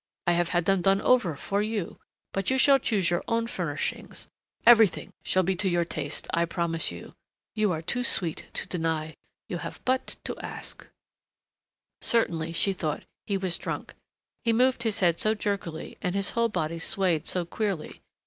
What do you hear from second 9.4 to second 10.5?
You have but to